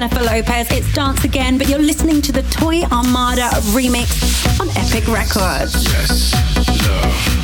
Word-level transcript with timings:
Jennifer 0.00 0.24
Lopez. 0.24 0.70
It's 0.70 0.90
Dance 0.94 1.24
Again, 1.24 1.58
but 1.58 1.68
you're 1.68 1.78
listening 1.78 2.22
to 2.22 2.32
the 2.32 2.40
Toy 2.44 2.80
Armada 2.84 3.50
remix 3.74 4.58
on 4.58 4.70
Epic 4.70 5.06
Records. 5.08 5.84
Yes, 5.84 6.32
love, 6.88 7.39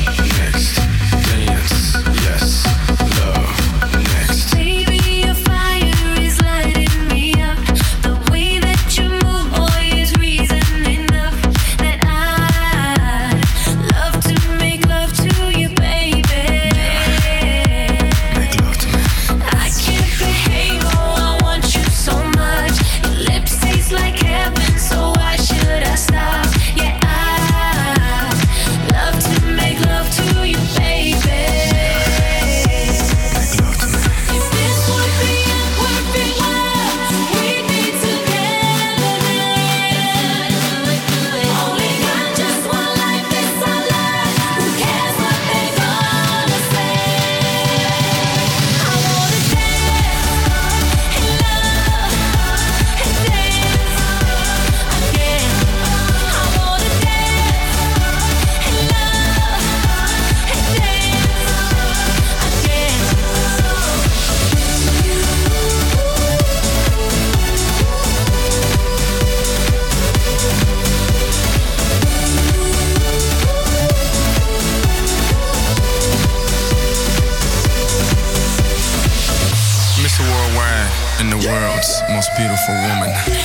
A 82.69 82.73
woman 82.73 83.36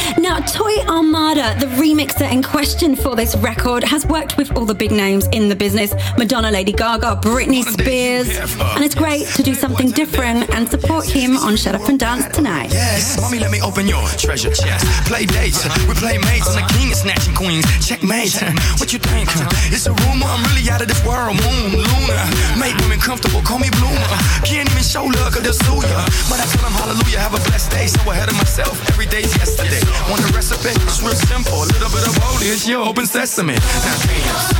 question 2.52 2.94
for 2.94 3.16
this 3.16 3.34
record 3.36 3.82
has 3.82 4.04
worked 4.06 4.36
with 4.36 4.54
all 4.56 4.66
the 4.66 4.74
big 4.74 4.90
names 4.90 5.26
in 5.32 5.48
the 5.48 5.56
business 5.56 5.94
Madonna, 6.18 6.50
Lady 6.50 6.72
Gaga, 6.72 7.20
Britney 7.22 7.64
Spears. 7.64 8.28
And 8.76 8.84
it's 8.84 8.94
great 8.94 9.26
to 9.36 9.42
do 9.42 9.54
something 9.54 9.90
different 9.90 10.52
and 10.54 10.68
support 10.68 11.08
him 11.08 11.36
on 11.38 11.56
Shut 11.56 11.74
Up 11.74 11.88
and 11.88 11.98
Dance 11.98 12.28
tonight. 12.36 12.70
Yes, 12.72 13.20
mommy, 13.20 13.38
let 13.38 13.50
me 13.50 13.60
open 13.62 13.88
your 13.88 14.06
treasure 14.20 14.52
chest. 14.52 14.84
Play 15.08 15.24
dates, 15.24 15.64
we 15.88 15.94
play 15.94 16.18
mates. 16.18 16.54
I'm 16.54 16.60
the 16.60 16.72
king 16.76 16.92
of 16.92 16.98
snatching 16.98 17.34
queens. 17.34 17.64
Checkmate, 17.80 18.36
what 18.76 18.92
you 18.92 18.98
think? 18.98 19.28
It's 19.72 19.86
a 19.86 19.92
rumor, 20.04 20.26
I'm 20.28 20.44
really 20.52 20.68
out 20.68 20.82
of 20.82 20.88
this 20.88 21.00
world. 21.04 21.36
Moon, 21.40 21.72
Luna, 21.72 22.24
make 22.60 22.76
women 22.84 23.00
comfortable, 23.00 23.40
call 23.42 23.58
me 23.58 23.70
Bloomer. 23.80 24.12
Can't 24.44 24.68
even 24.68 24.84
show 24.84 25.04
love, 25.04 25.32
cause 25.32 25.42
they'll 25.42 25.56
sue 25.56 25.80
ya. 25.88 26.04
But 26.28 26.40
I 26.40 26.46
tell 26.52 26.68
them 26.68 26.76
hallelujah, 26.76 27.18
have 27.24 27.32
a 27.32 27.42
blessed 27.48 27.70
day. 27.72 27.86
So 27.86 28.04
ahead 28.10 28.28
of 28.28 28.36
myself, 28.36 28.76
every 28.92 29.06
day's 29.06 29.32
yesterday. 29.40 29.80
Want 30.12 30.20
the 30.20 30.32
recipe? 30.36 30.76
It's 30.84 31.00
real 31.00 31.16
simple, 31.26 31.62
a 31.62 31.66
little 31.66 31.90
bit 31.90 32.06
of 32.06 32.14
old 32.24 32.42
is 32.42 32.68
your 32.68 32.86
open 32.86 33.06
sesame. 33.06 33.54
Now 33.54 33.60
dance, 34.06 34.52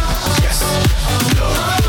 yes, 0.43 0.63
love, 1.39 1.82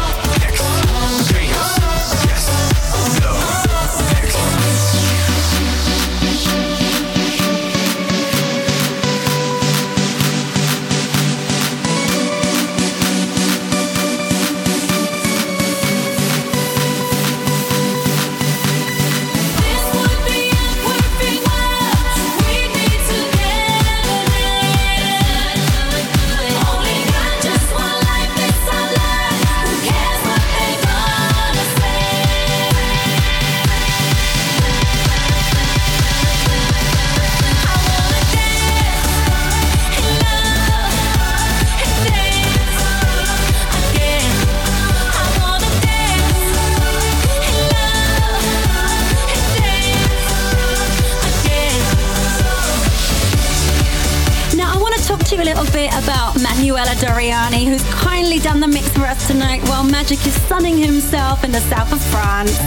Doriani, 57.04 57.66
who's 57.66 57.84
kindly 57.96 58.40
done 58.40 58.62
the 58.62 58.68
mix 58.68 58.88
for 58.94 59.02
us 59.02 59.28
tonight 59.28 59.62
while 59.68 59.84
Magic 59.84 60.26
is 60.26 60.34
sunning 60.44 60.78
himself 60.78 61.44
in 61.44 61.52
the 61.52 61.60
south 61.60 61.92
of 61.92 62.02
France. 62.02 62.58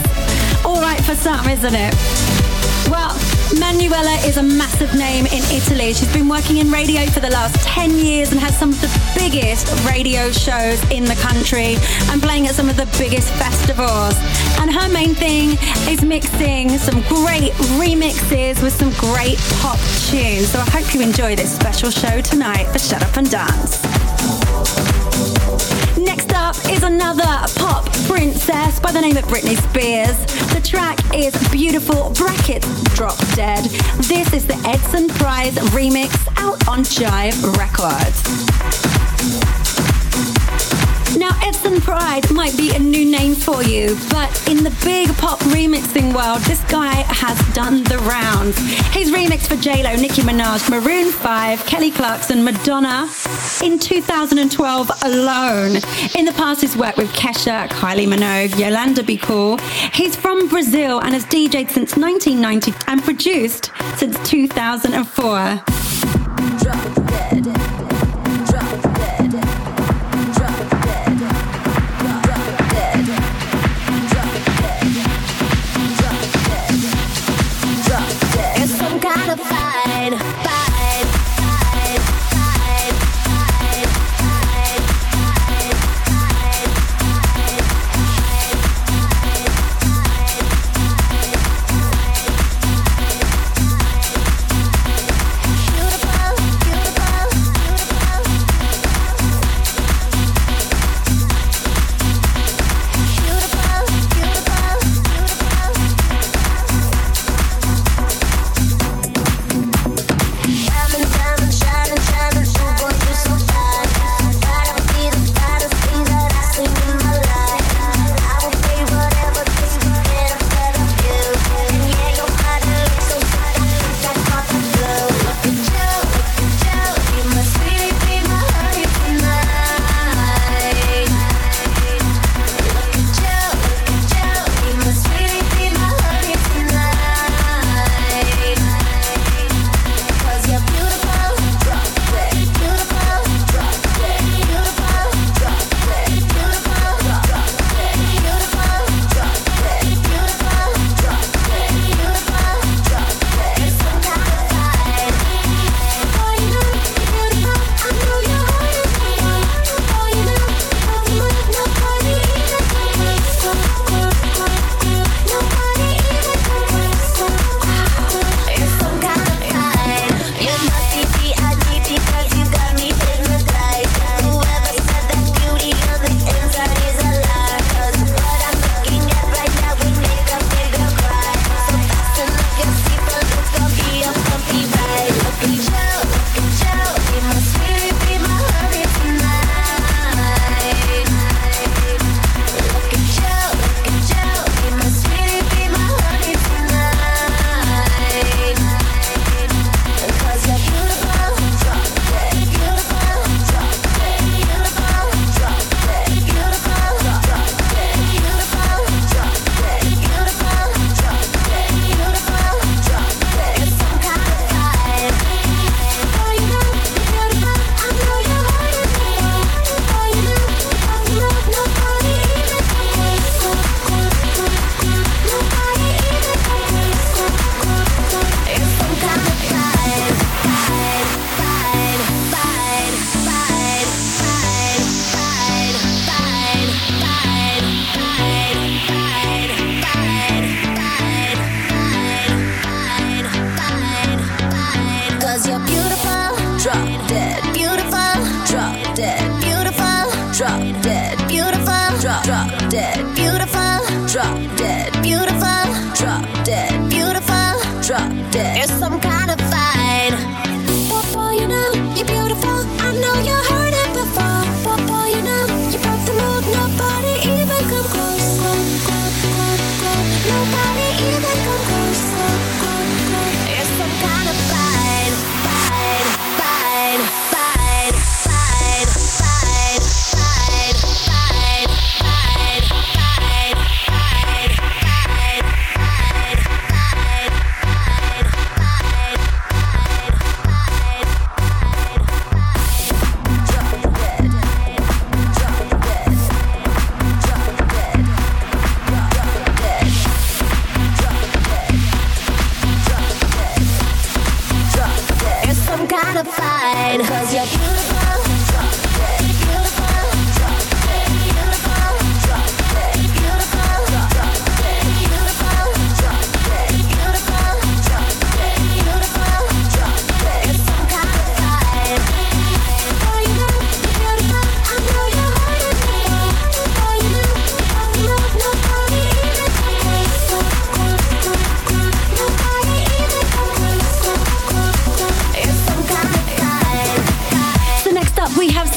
All 0.63 0.79
right 0.79 1.03
for 1.03 1.15
some, 1.15 1.49
isn't 1.49 1.73
it? 1.73 1.95
Well, 2.87 3.17
Manuela 3.59 4.13
is 4.27 4.37
a 4.37 4.43
massive 4.43 4.93
name 4.93 5.25
in 5.25 5.41
Italy. 5.49 5.91
She's 5.91 6.13
been 6.13 6.29
working 6.29 6.57
in 6.57 6.69
radio 6.69 7.07
for 7.07 7.19
the 7.19 7.31
last 7.31 7.55
10 7.65 7.97
years 7.97 8.31
and 8.31 8.39
has 8.39 8.55
some 8.55 8.69
of 8.69 8.79
the 8.79 8.93
biggest 9.17 9.73
radio 9.87 10.31
shows 10.31 10.79
in 10.91 11.05
the 11.05 11.15
country 11.15 11.75
and 12.11 12.21
playing 12.21 12.45
at 12.45 12.53
some 12.53 12.69
of 12.69 12.77
the 12.77 12.85
biggest 12.99 13.33
festivals. 13.41 14.13
And 14.61 14.71
her 14.71 14.87
main 14.87 15.15
thing 15.15 15.57
is 15.89 16.03
mixing 16.03 16.77
some 16.77 17.01
great 17.09 17.53
remixes 17.81 18.61
with 18.61 18.73
some 18.73 18.91
great 19.01 19.39
pop 19.61 19.79
tunes. 20.05 20.51
So 20.51 20.59
I 20.59 20.69
hope 20.69 20.93
you 20.93 21.01
enjoy 21.01 21.35
this 21.35 21.55
special 21.55 21.89
show 21.89 22.21
tonight 22.21 22.65
for 22.65 22.77
Shut 22.77 23.01
Up 23.01 23.17
and 23.17 23.27
Dance. 23.31 23.96
Next 25.97 26.33
up 26.33 26.55
is 26.69 26.83
another 26.83 27.23
pop 27.55 27.85
princess 28.07 28.79
by 28.79 28.91
the 28.91 29.01
name 29.01 29.17
of 29.17 29.25
Britney 29.25 29.57
Spears. 29.69 30.17
The 30.53 30.61
track 30.63 30.97
is 31.13 31.35
Beautiful 31.49 32.11
Brackets 32.11 32.83
Drop 32.95 33.17
Dead. 33.35 33.65
This 34.03 34.33
is 34.33 34.47
the 34.47 34.55
Edson 34.65 35.09
Pride 35.09 35.53
remix 35.73 36.27
out 36.37 36.67
on 36.67 36.79
Jive 36.79 37.57
Records. 37.57 39.56
Now, 41.15 41.31
Edson 41.41 41.79
Pride 41.81 42.29
might 42.31 42.55
be 42.57 42.75
a 42.75 42.79
new 42.79 43.09
name 43.09 43.33
for 43.33 43.63
you, 43.63 43.97
but 44.09 44.49
in 44.49 44.63
the 44.63 44.75
big 44.83 45.07
pop 45.17 45.39
remixing 45.39 46.13
world, 46.13 46.41
this 46.41 46.61
guy 46.65 46.93
has 47.07 47.37
done 47.53 47.83
the 47.83 47.97
rounds. 47.99 48.57
He's 48.93 49.11
remixed 49.11 49.47
for 49.47 49.55
J-Lo, 49.55 49.95
Nicki 49.95 50.21
Minaj, 50.21 50.69
Maroon 50.69 51.11
5, 51.11 51.65
Kelly 51.65 51.91
Clarkson, 51.91 52.43
Madonna 52.43 53.09
in 53.63 53.79
2012 53.79 54.91
alone. 55.03 55.77
In 56.17 56.25
the 56.25 56.33
past, 56.33 56.61
he's 56.61 56.75
worked 56.75 56.97
with 56.97 57.11
Kesha, 57.13 57.67
Kylie 57.69 58.07
Minogue, 58.07 58.57
Yolanda 58.59 59.03
Be 59.03 59.17
Cool. 59.17 59.57
He's 59.93 60.15
from 60.15 60.49
Brazil 60.49 60.99
and 60.99 61.13
has 61.13 61.25
DJed 61.25 61.71
since 61.71 61.95
1990 61.95 62.73
and 62.87 63.03
produced 63.03 63.71
since 63.95 64.17
2004. 64.29 66.96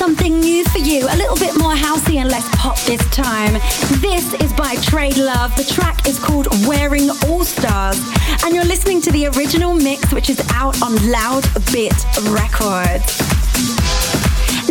Something 0.00 0.40
new 0.40 0.64
for 0.64 0.78
you, 0.78 1.06
a 1.06 1.16
little 1.16 1.36
bit 1.36 1.56
more 1.58 1.74
housey 1.74 2.16
and 2.16 2.30
less 2.30 2.48
pop 2.56 2.78
this 2.80 3.04
time. 3.10 3.52
This 4.00 4.32
is 4.40 4.50
by 4.54 4.76
Trade 4.76 5.18
Love. 5.18 5.54
The 5.56 5.64
track 5.64 6.08
is 6.08 6.18
called 6.18 6.48
Wearing 6.66 7.10
All 7.28 7.44
Stars, 7.44 8.00
and 8.42 8.54
you're 8.54 8.64
listening 8.64 9.02
to 9.02 9.12
the 9.12 9.26
original 9.26 9.74
mix, 9.74 10.10
which 10.12 10.30
is 10.30 10.40
out 10.54 10.82
on 10.82 10.96
Loud 11.10 11.44
Bit 11.70 11.92
Records. 12.30 13.20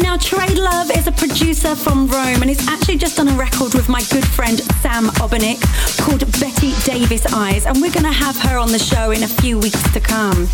Now, 0.02 0.18
Trade 0.18 0.58
Love 0.58 0.90
is 0.98 1.06
a 1.06 1.12
producer 1.12 1.76
from 1.76 2.08
Rome 2.08 2.42
and 2.42 2.50
he's 2.50 2.68
actually 2.68 2.98
just 2.98 3.18
done 3.18 3.28
a 3.28 3.38
record 3.38 3.76
with 3.76 3.88
my 3.88 4.02
good 4.12 4.26
friend 4.26 4.60
Sam 4.82 5.10
Obernik 5.22 5.62
called 6.04 6.22
Bette 6.40 6.74
Davis 6.84 7.32
Eyes, 7.32 7.68
and 7.68 7.80
we're 7.80 7.94
going 7.94 8.04
to 8.04 8.12
have 8.12 8.38
her 8.40 8.58
on 8.58 8.72
the 8.72 8.80
show 8.80 9.12
in 9.12 9.22
a 9.22 9.28
few 9.28 9.60
weeks 9.60 9.84
to 9.94 10.00
come. 10.00 10.50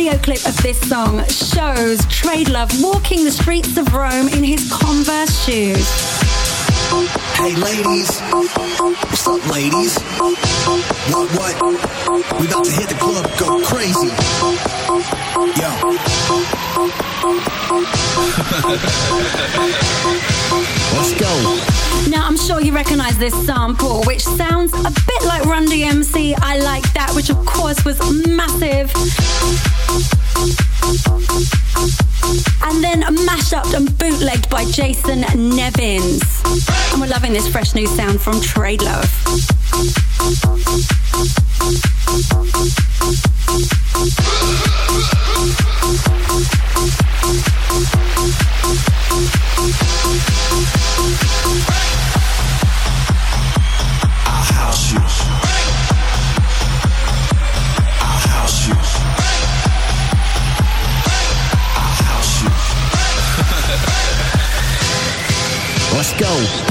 Video 0.00 0.18
clip 0.20 0.42
of 0.46 0.56
this 0.62 0.80
song 0.88 1.22
shows 1.28 2.06
Trade 2.06 2.48
Love 2.48 2.70
walking 2.82 3.22
the 3.22 3.30
streets 3.30 3.76
of 3.76 3.92
Rome 3.92 4.28
in 4.28 4.42
his 4.42 4.72
Converse 4.72 5.44
shoes. 5.44 5.86
Hey 7.36 7.54
ladies, 7.54 8.18
what's 8.32 9.26
up 9.26 9.46
ladies? 9.52 9.98
What 10.16 10.38
what? 11.36 11.54
We 12.40 12.46
about 12.46 12.64
to 12.64 12.72
hit 12.72 12.88
the 12.88 12.94
club, 12.98 13.30
go 13.38 13.60
crazy. 13.62 14.08
Yo. 20.00 20.26
Let's 20.96 21.12
go. 21.18 22.10
Now, 22.10 22.26
I'm 22.26 22.36
sure 22.36 22.60
you 22.60 22.74
recognize 22.74 23.16
this 23.18 23.34
sample, 23.46 24.02
which 24.04 24.24
sounds 24.24 24.72
a 24.72 24.90
bit 24.90 25.24
like 25.24 25.44
Run 25.44 25.66
DMC. 25.66 26.34
I 26.40 26.58
Like 26.58 26.92
That, 26.94 27.12
which 27.14 27.30
of 27.30 27.44
course 27.46 27.84
was 27.84 27.98
massive. 28.26 28.90
And 32.62 32.84
then 32.84 33.00
mashed 33.24 33.52
up 33.52 33.66
and 33.74 33.96
bootlegged 33.98 34.48
by 34.50 34.64
Jason 34.66 35.20
Nevins. 35.20 36.42
And 36.92 37.00
we're 37.00 37.08
loving 37.08 37.32
this 37.32 37.48
fresh 37.48 37.74
new 37.74 37.86
sound 37.86 38.20
from 38.20 38.40
Trade 38.40 38.82
Love. 38.82 39.10
I'll 54.26 54.44
house 54.52 54.92
you. 54.92 55.00
I'll 58.00 58.18
house 58.28 58.68
you. 58.68 59.39
show. 66.30 66.69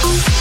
Thank 0.00 0.37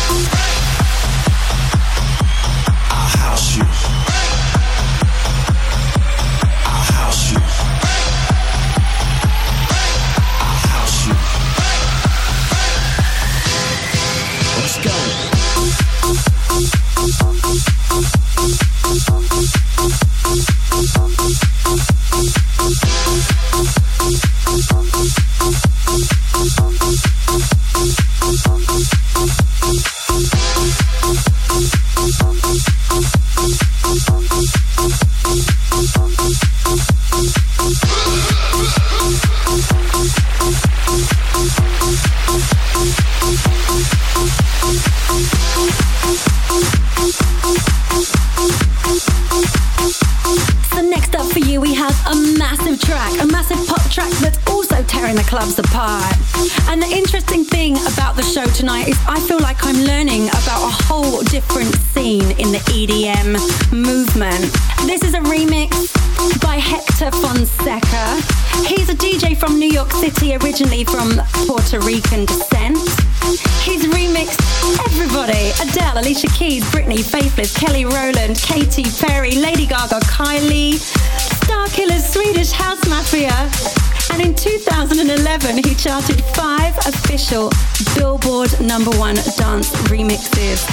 2011, 86.01 86.01
charted 86.01 86.23
five 86.35 86.77
official 86.85 87.49
Billboard 87.95 88.49
number 88.61 88.91
one 88.97 89.15
dance 89.37 89.71
remixes. 89.89 90.65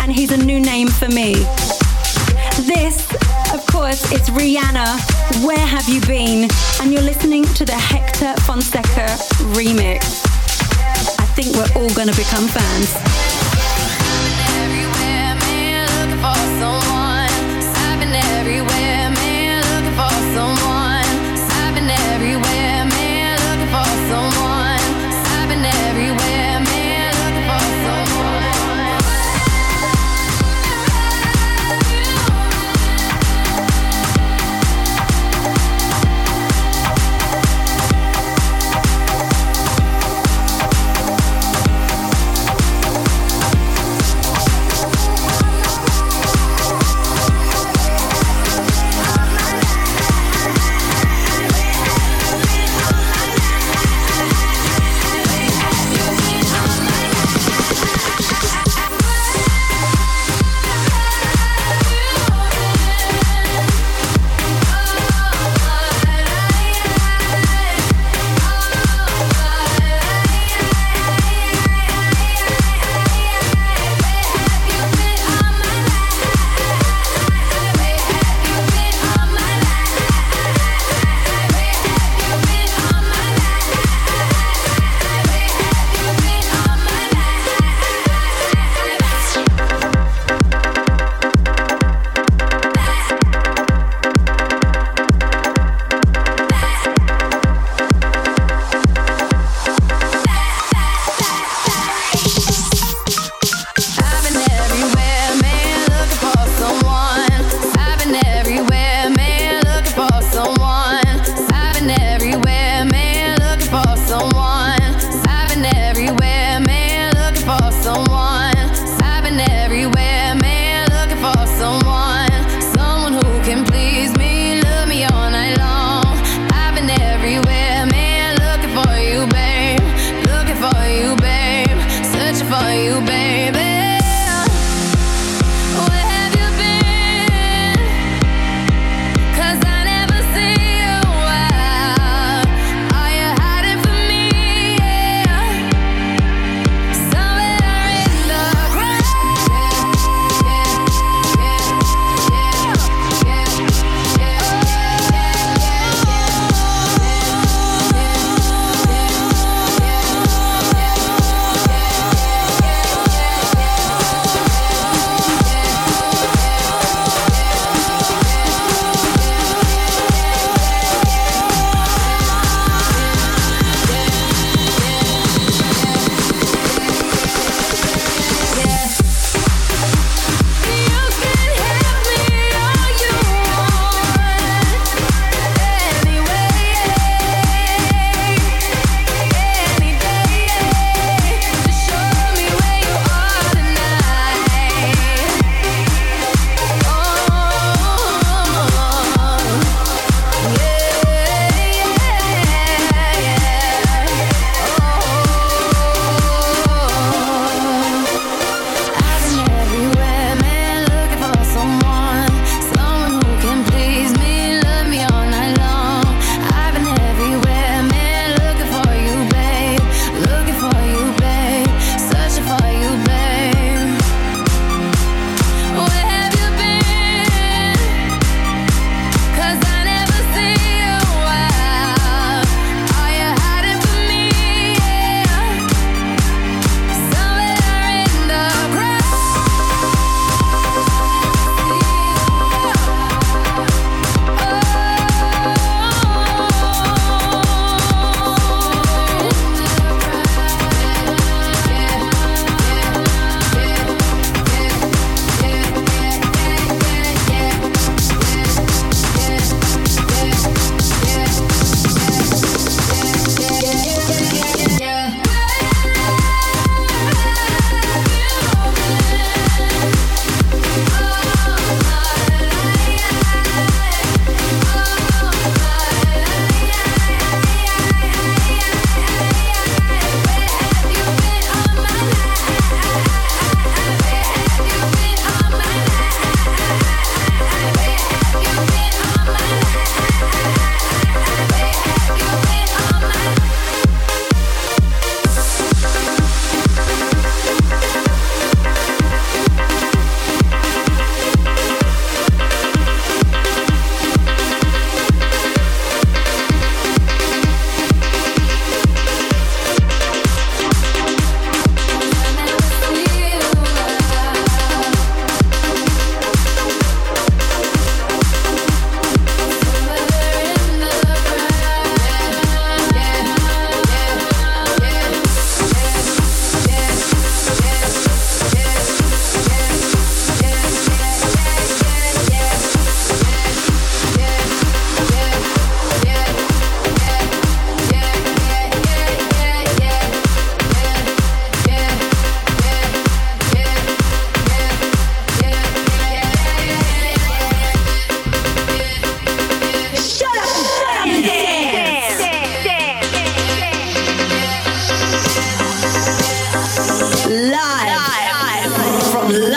And 0.00 0.12
he's 0.12 0.32
a 0.32 0.36
new 0.36 0.60
name 0.60 0.88
for 0.88 1.08
me. 1.08 1.34
This, 2.64 3.10
of 3.52 3.66
course, 3.66 4.10
is 4.12 4.30
Rihanna, 4.30 5.44
Where 5.44 5.58
Have 5.58 5.88
You 5.88 6.00
Been? 6.02 6.48
And 6.80 6.92
you're 6.92 7.02
listening 7.02 7.44
to 7.54 7.64
the 7.64 7.74
Hector 7.74 8.34
Fonseca 8.42 9.06
remix. 9.52 10.24
I 11.18 11.26
think 11.34 11.54
we're 11.56 11.82
all 11.82 11.92
gonna 11.94 12.12
become 12.12 12.46
fans. 12.48 13.53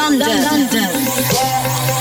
London. 0.10 0.42
London. 0.46 1.98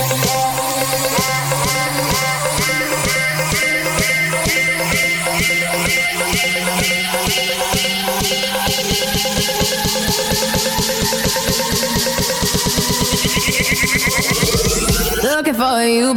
Looking 15.25 15.55
for 15.55 15.83
you, 15.83 16.15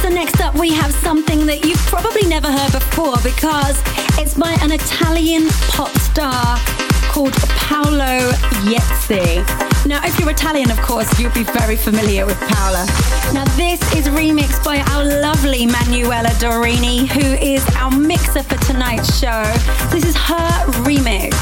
So 0.00 0.08
next 0.08 0.40
up 0.40 0.54
we 0.54 0.72
have 0.72 0.92
something 1.02 1.46
that 1.46 1.64
you've 1.64 1.76
probably 1.86 2.28
never 2.28 2.46
heard 2.46 2.70
before 2.70 3.16
because 3.24 3.82
it's 4.20 4.34
by 4.34 4.52
an 4.62 4.70
Italian 4.70 5.48
pop 5.68 5.90
star 5.98 6.81
called 7.12 7.34
Paola 7.60 8.32
Iezzi. 8.64 9.44
Now 9.86 10.00
if 10.02 10.18
you're 10.18 10.30
Italian 10.30 10.70
of 10.70 10.80
course 10.80 11.20
you'll 11.20 11.34
be 11.34 11.42
very 11.42 11.76
familiar 11.76 12.24
with 12.24 12.40
Paola. 12.40 12.86
Now 13.34 13.44
this 13.56 13.80
is 13.94 14.08
remixed 14.08 14.64
by 14.64 14.78
our 14.92 15.04
lovely 15.20 15.66
Manuela 15.66 16.30
Dorini 16.40 17.06
who 17.06 17.20
is 17.20 17.62
our 17.76 17.90
mixer 17.90 18.42
for 18.42 18.56
tonight's 18.64 19.20
show. 19.20 19.42
This 19.90 20.06
is 20.06 20.16
her 20.16 20.48
remix. 20.88 21.36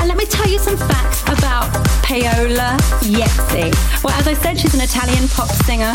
And 0.00 0.08
let 0.08 0.18
me 0.18 0.26
tell 0.26 0.48
you 0.48 0.58
some 0.58 0.76
facts 0.76 1.22
about 1.22 1.70
Paola 2.02 2.76
Iezzi. 3.06 3.70
Well, 4.02 4.14
as 4.18 4.26
I 4.26 4.34
said, 4.34 4.58
she's 4.58 4.74
an 4.74 4.80
Italian 4.80 5.28
pop 5.28 5.48
singer. 5.50 5.94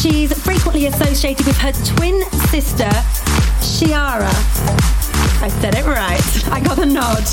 She's 0.00 0.32
frequently 0.44 0.86
associated 0.86 1.46
with 1.46 1.58
her 1.58 1.72
twin 1.96 2.22
sister, 2.52 2.90
Chiara. 3.60 4.30
I 5.42 5.48
said 5.48 5.74
it 5.74 5.84
right. 5.84 6.22
I 6.52 6.60
got 6.60 6.78
a 6.78 6.86
nod. 6.86 7.24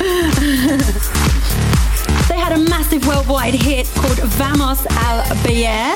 they 2.28 2.38
had 2.38 2.52
a 2.52 2.58
massive 2.58 3.06
worldwide 3.06 3.52
hit 3.52 3.86
called 3.94 4.18
Vamos 4.38 4.86
al 4.86 5.22
Bailar. 5.42 5.92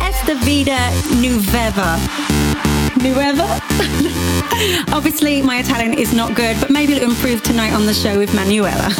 Esta 0.00 0.34
Vida 0.44 0.90
Nueva. 1.20 2.00
Nueva? 3.00 3.60
Obviously, 4.92 5.42
my 5.42 5.58
Italian 5.58 5.94
is 5.94 6.12
not 6.12 6.34
good, 6.34 6.58
but 6.58 6.70
maybe 6.70 6.94
it'll 6.94 7.08
improve 7.08 7.44
tonight 7.44 7.72
on 7.72 7.86
the 7.86 7.94
show 7.94 8.18
with 8.18 8.34
Manuela. 8.34 8.90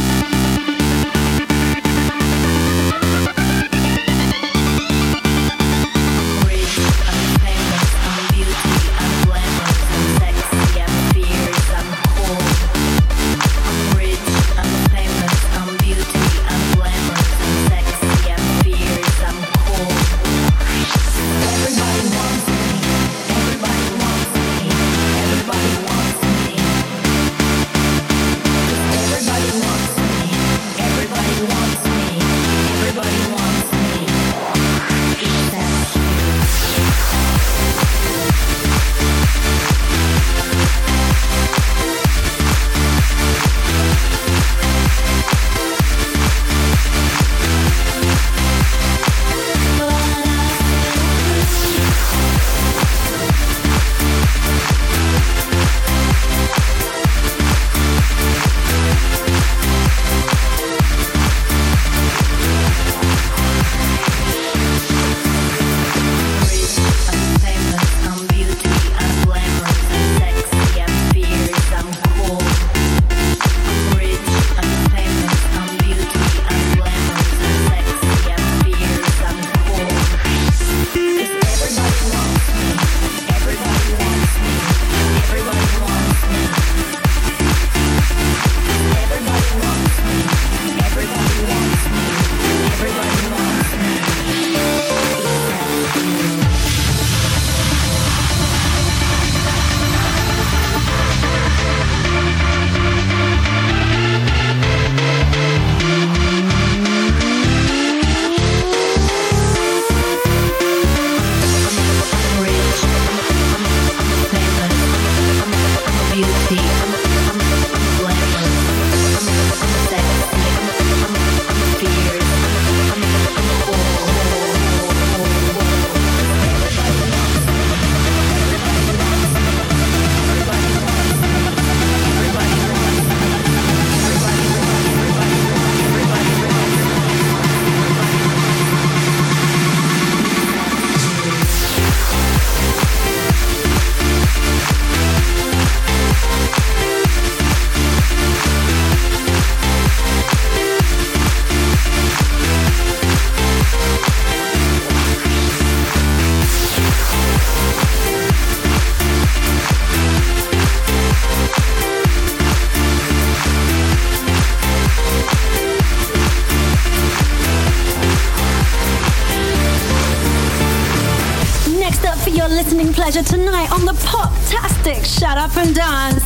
Shut 175.35 175.51
Up 175.51 175.57
and 175.57 175.75
Dance, 175.75 176.25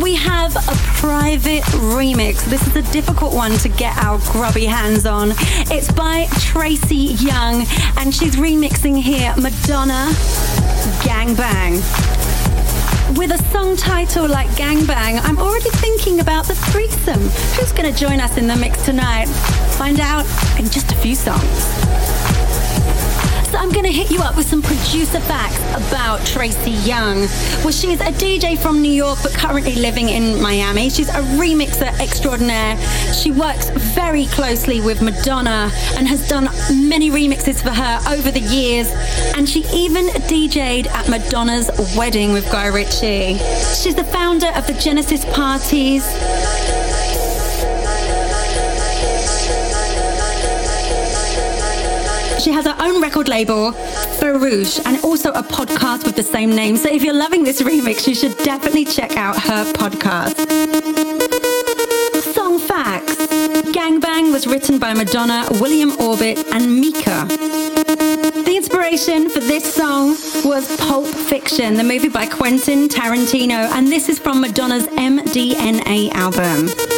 we 0.00 0.14
have 0.14 0.56
a 0.56 0.74
private 0.96 1.62
remix. 1.92 2.42
This 2.46 2.66
is 2.66 2.74
a 2.74 2.90
difficult 2.90 3.34
one 3.34 3.52
to 3.58 3.68
get 3.68 3.94
our 3.98 4.18
grubby 4.32 4.64
hands 4.64 5.04
on. 5.04 5.34
It's 5.70 5.92
by 5.92 6.26
Tracy 6.40 7.16
Young, 7.22 7.66
and 7.98 8.14
she's 8.14 8.36
remixing 8.36 8.98
here 9.02 9.34
Madonna 9.36 10.10
Gang 11.04 11.34
Bang. 11.34 11.74
With 13.18 13.32
a 13.32 13.44
song 13.52 13.76
title 13.76 14.26
like 14.26 14.48
Gangbang, 14.52 15.20
I'm 15.22 15.38
already 15.38 15.68
thinking 15.68 16.20
about 16.20 16.46
the 16.46 16.54
threesome. 16.54 17.28
Who's 17.60 17.72
going 17.72 17.92
to 17.92 18.00
join 18.00 18.20
us 18.20 18.38
in 18.38 18.46
the 18.46 18.56
mix 18.56 18.82
tonight? 18.86 19.26
Find 19.76 20.00
out 20.00 20.24
in 20.58 20.64
just 20.70 20.92
a 20.92 20.94
few 20.94 21.14
songs. 21.14 22.25
I'm 23.56 23.70
going 23.70 23.84
to 23.84 23.92
hit 23.92 24.10
you 24.10 24.20
up 24.20 24.36
with 24.36 24.46
some 24.46 24.60
producer 24.60 25.20
facts 25.20 25.58
about 25.88 26.24
Tracy 26.26 26.72
Young. 26.72 27.20
Well, 27.62 27.70
she's 27.70 28.00
a 28.00 28.12
DJ 28.12 28.58
from 28.58 28.82
New 28.82 28.92
York, 28.92 29.18
but 29.22 29.32
currently 29.32 29.74
living 29.76 30.10
in 30.10 30.40
Miami. 30.42 30.90
She's 30.90 31.08
a 31.08 31.22
remixer 31.38 31.98
extraordinaire. 32.00 32.76
She 33.12 33.30
works 33.30 33.70
very 33.70 34.26
closely 34.26 34.80
with 34.80 35.00
Madonna 35.00 35.70
and 35.96 36.06
has 36.06 36.28
done 36.28 36.44
many 36.88 37.10
remixes 37.10 37.62
for 37.62 37.70
her 37.70 38.00
over 38.08 38.30
the 38.30 38.40
years. 38.40 38.88
And 39.34 39.48
she 39.48 39.64
even 39.72 40.06
DJ'd 40.28 40.88
at 40.88 41.08
Madonna's 41.08 41.70
wedding 41.96 42.32
with 42.32 42.50
Guy 42.52 42.66
Ritchie. 42.66 43.38
She's 43.74 43.94
the 43.94 44.04
founder 44.04 44.48
of 44.54 44.66
the 44.66 44.74
Genesis 44.74 45.24
Parties 45.24 46.04
has 52.56 52.64
her 52.64 52.76
own 52.80 53.02
record 53.02 53.28
label, 53.28 53.72
Ferosh, 54.18 54.80
and 54.86 55.04
also 55.04 55.30
a 55.32 55.42
podcast 55.42 56.06
with 56.06 56.16
the 56.16 56.22
same 56.22 56.48
name. 56.48 56.78
So 56.78 56.88
if 56.88 57.02
you're 57.02 57.12
loving 57.12 57.44
this 57.44 57.60
remix, 57.60 58.08
you 58.08 58.14
should 58.14 58.34
definitely 58.38 58.86
check 58.86 59.14
out 59.18 59.38
her 59.42 59.70
podcast. 59.74 60.36
Song 62.32 62.58
facts 62.58 63.16
Gangbang 63.76 64.32
was 64.32 64.46
written 64.46 64.78
by 64.78 64.94
Madonna, 64.94 65.46
William 65.60 66.00
Orbit, 66.00 66.38
and 66.50 66.80
Mika. 66.80 67.26
The 67.28 68.54
inspiration 68.56 69.28
for 69.28 69.40
this 69.40 69.74
song 69.74 70.16
was 70.42 70.74
Pulp 70.78 71.08
Fiction, 71.08 71.74
the 71.74 71.84
movie 71.84 72.08
by 72.08 72.24
Quentin 72.24 72.88
Tarantino, 72.88 73.70
and 73.72 73.88
this 73.88 74.08
is 74.08 74.18
from 74.18 74.40
Madonna's 74.40 74.86
MDNA 74.86 76.10
album. 76.12 76.95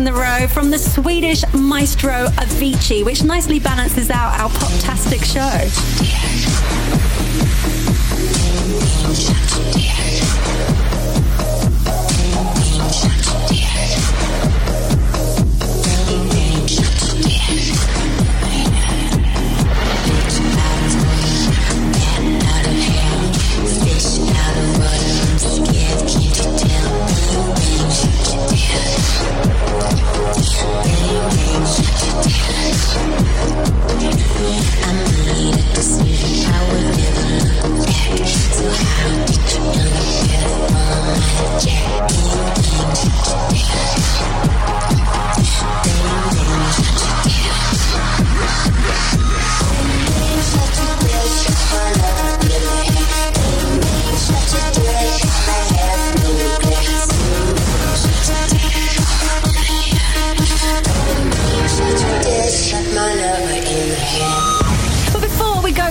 In 0.00 0.04
the 0.04 0.12
row 0.14 0.46
from 0.48 0.70
the 0.70 0.78
Swedish 0.78 1.44
maestro 1.52 2.28
Avicii, 2.38 3.04
which 3.04 3.22
nicely 3.22 3.58
balances 3.58 4.08
out 4.08 4.32
our 4.40 4.48
pop-tastic 4.48 5.22
show. 5.22 5.50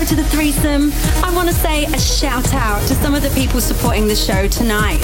To 0.10 0.16
the 0.16 0.24
threesome, 0.24 0.92
I 1.24 1.32
want 1.36 1.50
to 1.50 1.54
say 1.54 1.86
a 1.86 2.00
shout 2.00 2.52
out 2.56 2.82
to 2.88 2.96
some 2.96 3.14
of 3.14 3.22
the 3.22 3.30
people 3.30 3.62
supporting 3.62 4.08
the 4.08 4.16
show 4.16 4.48
tonight. 4.48 5.00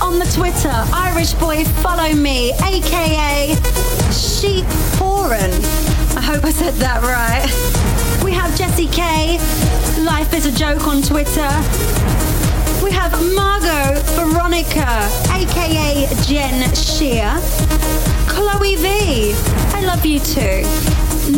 On 0.00 0.20
the 0.20 0.30
Twitter, 0.32 0.70
Irish 0.94 1.32
Boy 1.34 1.64
Follow 1.82 2.14
Me, 2.14 2.52
aka 2.62 3.56
Sheep 4.12 4.64
Foreign. 4.98 5.50
I 6.14 6.22
hope 6.22 6.44
I 6.44 6.52
said 6.52 6.74
that 6.74 7.02
right. 7.02 7.42
We 8.22 8.30
have 8.30 8.56
Jessie 8.56 8.86
K, 8.86 9.38
Life 10.04 10.32
is 10.32 10.46
a 10.46 10.52
Joke 10.52 10.86
on 10.86 11.02
Twitter. 11.02 11.50
We 12.84 12.92
have 12.92 13.10
Margot 13.34 14.00
Veronica, 14.14 15.10
aka 15.34 16.06
Jen 16.22 16.72
Shear. 16.72 17.34
Chloe 18.28 18.76
V, 18.76 19.34
I 19.74 19.82
love 19.84 20.06
you 20.06 20.20
too. 20.20 20.62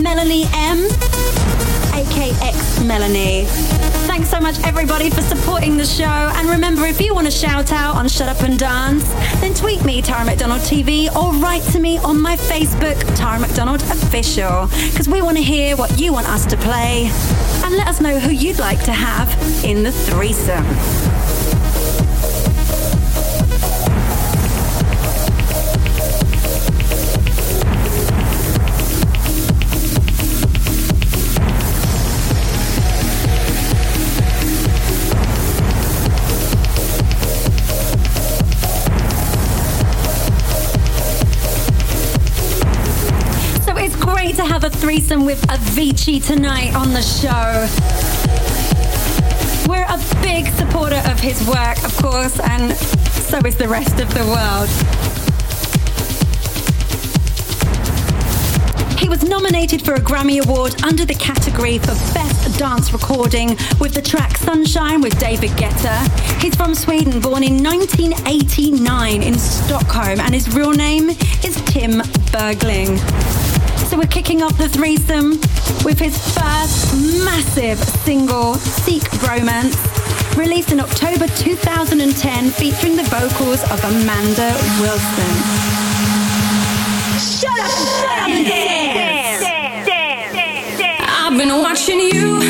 Melanie 0.03 0.45
M, 0.53 0.89
AKX 1.97 2.87
Melanie. 2.87 3.47
Thanks 4.07 4.29
so 4.29 4.39
much, 4.39 4.59
everybody, 4.65 5.09
for 5.09 5.23
supporting 5.23 5.79
the 5.79 5.85
show. 5.87 6.05
And 6.05 6.47
remember, 6.47 6.85
if 6.85 7.01
you 7.01 7.15
want 7.15 7.27
to 7.27 7.31
shout 7.31 7.73
out 7.73 7.97
on 7.97 8.07
Shut 8.07 8.29
Up 8.29 8.43
and 8.43 8.59
Dance, 8.59 9.09
then 9.41 9.55
tweet 9.55 9.83
me, 9.83 10.03
Tara 10.03 10.27
McDonald 10.27 10.61
TV, 10.61 11.09
or 11.17 11.33
write 11.41 11.63
to 11.73 11.81
me 11.81 11.97
on 11.99 12.21
my 12.21 12.37
Facebook, 12.37 12.99
Tara 13.17 13.41
McDonald 13.41 13.83
Official, 13.85 14.67
because 14.91 15.09
we 15.09 15.23
want 15.23 15.39
to 15.39 15.43
hear 15.43 15.75
what 15.75 15.99
you 15.99 16.13
want 16.13 16.29
us 16.29 16.45
to 16.47 16.59
play. 16.59 17.11
And 17.65 17.75
let 17.77 17.89
us 17.89 17.99
know 17.99 18.19
who 18.19 18.31
you'd 18.31 18.59
like 18.59 18.83
to 18.85 18.93
have 18.93 19.33
in 19.65 19.83
the 19.83 19.93
threesome. 19.93 20.67
Threesome 44.97 45.27
with 45.27 45.43
Avicii 45.49 46.25
tonight 46.25 46.75
on 46.75 46.95
the 46.95 47.03
show. 47.03 47.69
We're 49.69 49.85
a 49.85 49.99
big 50.23 50.47
supporter 50.55 51.03
of 51.11 51.21
his 51.21 51.47
work, 51.47 51.77
of 51.85 51.95
course, 51.99 52.41
and 52.41 52.75
so 52.75 53.39
is 53.41 53.57
the 53.57 53.69
rest 53.69 54.01
of 54.01 54.09
the 54.15 54.25
world. 54.25 54.71
He 58.99 59.11
was 59.11 59.23
nominated 59.23 59.85
for 59.85 59.93
a 59.93 60.01
Grammy 60.01 60.43
Award 60.43 60.83
under 60.83 61.05
the 61.05 61.15
category 61.15 61.77
for 61.79 61.93
Best 62.15 62.59
Dance 62.59 62.91
Recording 62.95 63.51
with 63.79 63.93
the 63.93 64.03
track 64.03 64.39
Sunshine 64.39 65.03
with 65.03 65.19
David 65.19 65.51
Guetta. 65.51 66.41
He's 66.41 66.55
from 66.55 66.75
Sweden, 66.75 67.21
born 67.21 67.43
in 67.43 67.63
1989 67.63 69.23
in 69.23 69.39
Stockholm, 69.39 70.21
and 70.21 70.33
his 70.33 70.55
real 70.55 70.73
name 70.73 71.11
is 71.11 71.61
Tim 71.67 72.01
Bergling. 72.33 73.46
So 73.88 73.96
we're 73.96 74.07
kicking 74.07 74.42
off 74.42 74.57
the 74.59 74.68
threesome 74.68 75.31
with 75.85 75.99
his 76.01 76.18
first 76.35 76.92
massive 77.25 77.79
single, 77.79 78.55
Seek 78.55 79.03
Bromance, 79.22 79.77
released 80.37 80.72
in 80.72 80.81
October 80.81 81.27
2010, 81.29 82.51
featuring 82.51 82.96
the 82.96 83.05
vocals 83.05 83.62
of 83.70 83.79
Amanda 83.85 84.55
Wilson. 84.81 85.35
Shut 87.18 87.59
up, 87.59 87.70
shut 87.70 88.18
up 88.18 88.29
and 88.29 88.46
dance. 88.46 89.44
I've 91.01 91.37
been 91.38 91.57
watching 91.62 92.01
you, 92.01 92.42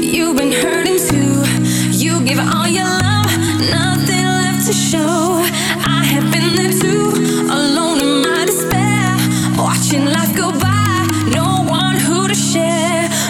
you've 0.00 0.36
been 0.36 0.52
hurting 0.52 0.98
too. 0.98 1.42
You 1.90 2.20
give 2.24 2.38
all 2.38 2.68
your 2.68 2.84
love, 2.84 3.30
nothing 3.70 4.24
left 4.24 4.66
to 4.68 4.72
show. 4.72 5.42
I 5.86 6.04
have 6.04 6.30
been 6.32 6.54
there 6.54 6.72
too, 6.72 7.10
alone 7.50 8.00
in 8.00 8.22
my 8.22 8.44
despair. 8.46 9.16
Watching 9.56 10.04
life 10.06 10.34
go 10.36 10.50
by, 10.58 10.73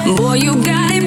Boy, 0.05 0.35
you 0.35 0.53
got 0.63 0.95
it 0.95 1.04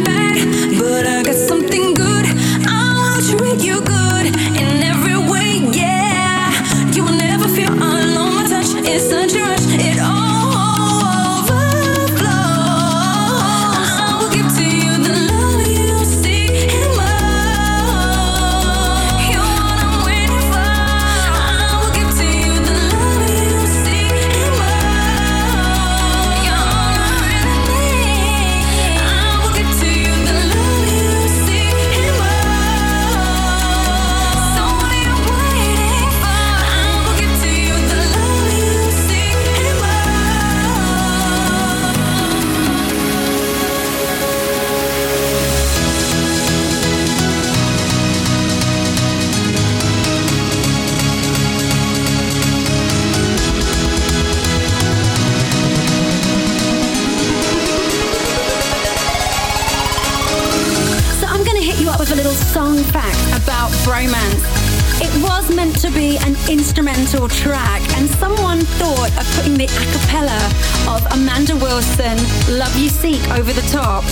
cappella 70.08 70.40
of 70.88 71.06
Amanda 71.12 71.56
Wilson, 71.58 72.18
Love 72.58 72.76
You 72.78 72.88
Seek, 72.88 73.22
over 73.32 73.52
the 73.52 73.68
top. 73.70 74.04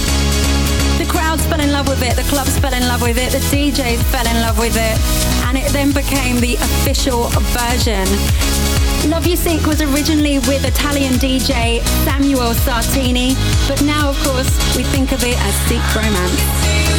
The 1.00 1.06
crowds 1.08 1.46
fell 1.46 1.62
in 1.62 1.72
love 1.72 1.88
with 1.88 2.02
it, 2.04 2.16
the 2.16 2.24
clubs 2.24 2.60
fell 2.60 2.74
in 2.74 2.88
love 2.88 3.02
with 3.02 3.18
it, 3.18 3.32
the 3.32 3.40
DJs 3.40 4.04
fell 4.12 4.28
in 4.28 4.42
love 4.42 4.58
with 4.58 4.76
it, 4.76 4.98
and 5.48 5.58
it 5.58 5.72
then 5.72 5.94
became 5.94 6.40
the 6.42 6.56
official 6.56 7.30
version. 7.56 8.06
Love 9.10 9.26
You 9.26 9.38
Seek 9.38 9.66
was 9.66 9.82
originally 9.82 10.40
with 10.40 10.66
Italian 10.66 11.14
DJ 11.14 11.82
Samuel 12.04 12.54
Sartini, 12.54 13.36
but 13.68 13.82
now, 13.84 14.10
of 14.10 14.18
course, 14.24 14.52
we 14.76 14.84
think 14.84 15.12
of 15.14 15.24
it 15.24 15.38
as 15.40 15.56
Seek 15.68 15.82
Bromance. 15.94 16.95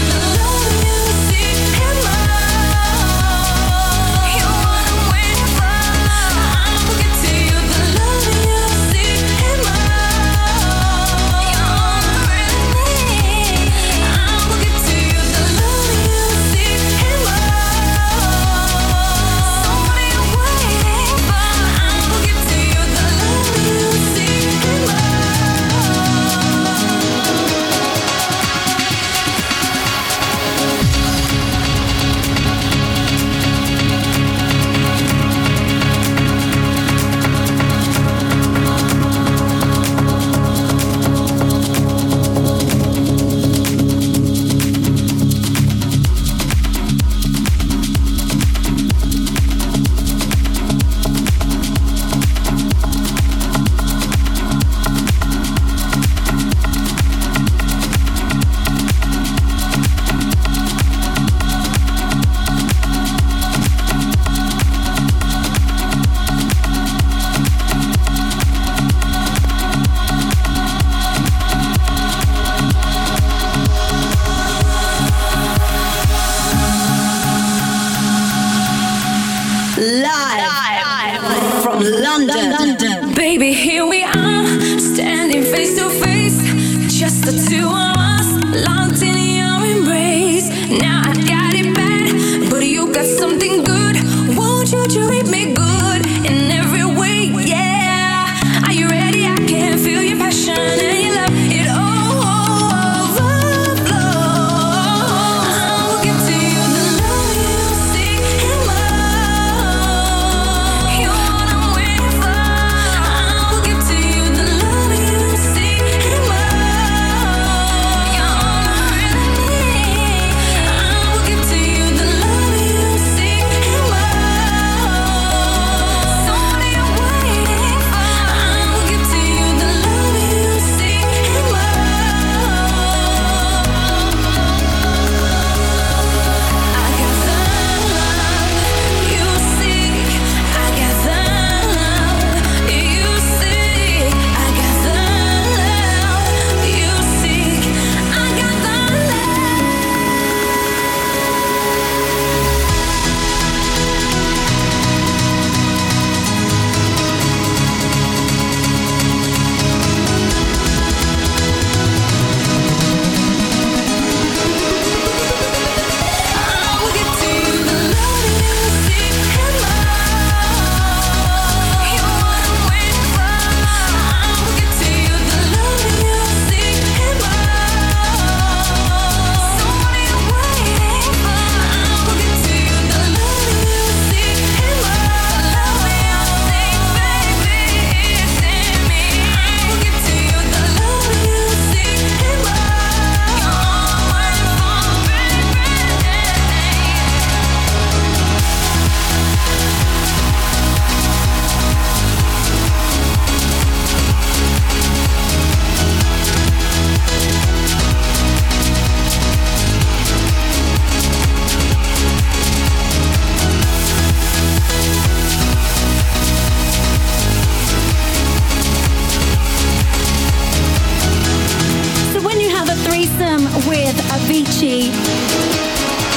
With 223.97 224.05
Avicii, 224.13 224.85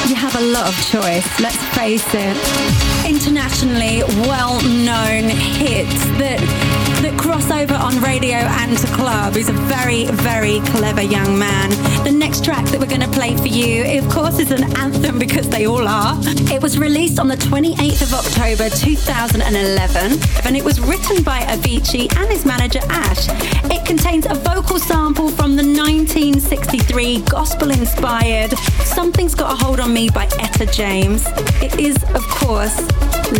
you 0.09 0.15
have 0.15 0.35
a 0.35 0.41
lot 0.41 0.67
of 0.67 0.75
choice, 0.85 1.39
let's 1.39 1.63
face 1.75 2.05
it. 2.13 2.35
Internationally 3.05 4.03
well-known 4.27 5.29
hits 5.29 6.05
that 6.19 6.39
that 7.01 7.17
cross 7.17 7.49
over 7.51 7.75
on 7.75 8.01
radio 8.01 8.35
and 8.35 8.77
to 8.77 8.87
club. 8.87 9.35
He's 9.35 9.49
a 9.49 9.53
very, 9.53 10.05
very 10.05 10.59
clever 10.71 11.01
young 11.01 11.37
man. 11.37 11.69
The 12.03 12.11
next 12.11 12.43
track 12.43 12.65
that 12.67 12.79
we're 12.79 12.87
going 12.87 13.01
to 13.01 13.09
play 13.09 13.35
for 13.37 13.47
you, 13.47 13.99
of 13.99 14.09
course, 14.09 14.39
is 14.39 14.51
an 14.51 14.63
anthem 14.77 15.19
because 15.19 15.47
they 15.49 15.65
all 15.65 15.87
are. 15.87 16.17
It 16.51 16.61
was 16.61 16.77
released 16.77 17.19
on 17.19 17.27
the 17.27 17.35
28th 17.35 18.01
of 18.01 18.13
October 18.13 18.69
2011 18.69 20.19
and 20.45 20.57
it 20.57 20.63
was 20.63 20.79
written 20.79 21.23
by 21.23 21.39
Avicii 21.41 22.13
and 22.17 22.29
his 22.31 22.45
manager 22.45 22.81
Ash. 22.89 23.27
It 23.71 23.85
contains 23.85 24.25
a 24.25 24.33
vocal 24.33 24.79
sample 24.79 25.29
from 25.29 25.55
the 25.55 25.63
1963 25.63 27.21
gospel-inspired 27.21 28.57
Something's 28.83 29.35
Got 29.35 29.53
a 29.53 29.63
Hold 29.63 29.79
on 29.79 29.93
Me 29.93 30.09
by 30.09 30.25
Etta 30.39 30.65
James. 30.65 31.23
It 31.61 31.79
is, 31.79 31.95
of 32.15 32.27
course, 32.27 32.79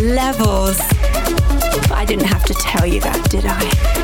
Levels. 0.00 0.99
I 1.92 2.04
didn't 2.06 2.26
have 2.26 2.44
to 2.44 2.54
tell 2.54 2.86
you 2.86 3.00
that, 3.00 3.30
did 3.30 3.44
I? 3.46 3.99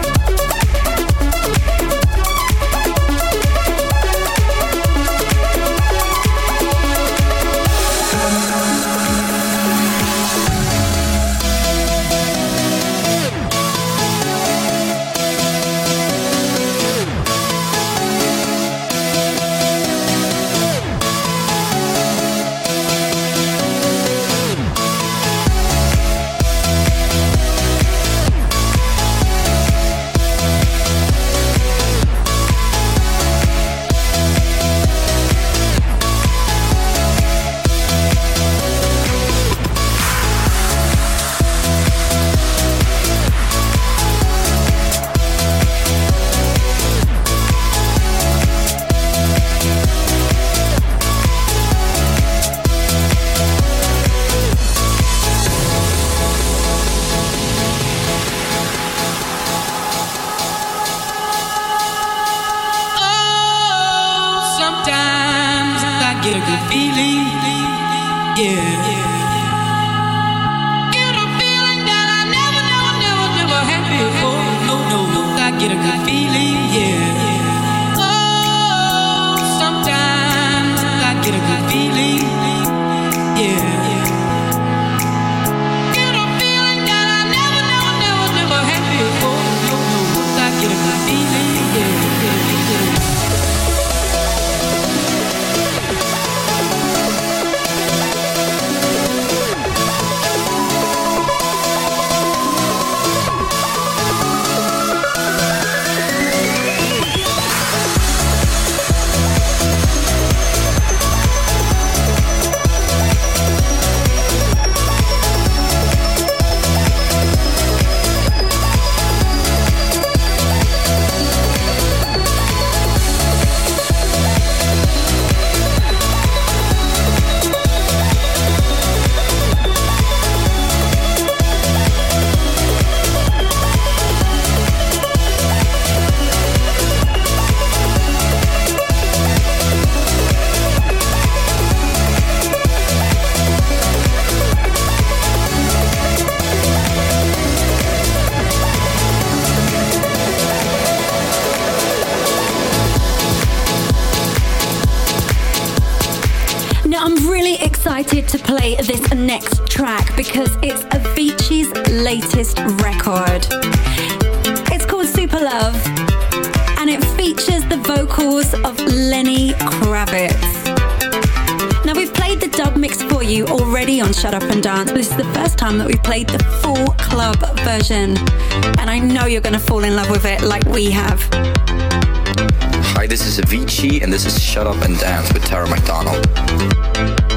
This 183.08 183.24
is 183.24 183.38
Avicii, 183.38 184.02
and 184.02 184.12
this 184.12 184.26
is 184.26 184.42
Shut 184.42 184.66
Up 184.66 184.82
and 184.84 184.98
Dance 184.98 185.32
with 185.32 185.44
Tara 185.44 185.68
McDonald. 185.70 187.35